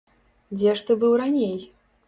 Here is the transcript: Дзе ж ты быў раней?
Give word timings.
Дзе 0.57 0.71
ж 0.81 0.87
ты 0.89 0.97
быў 1.05 1.13
раней? 1.25 1.57